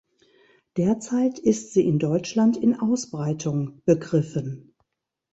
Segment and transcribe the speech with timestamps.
[0.77, 4.73] Derzeit ist sie in Deutschland in Ausbreitung begriffen.